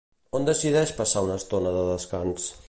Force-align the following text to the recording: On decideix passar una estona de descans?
On 0.37 0.47
decideix 0.47 0.93
passar 1.01 1.23
una 1.27 1.37
estona 1.43 1.75
de 1.77 1.85
descans? 1.91 2.51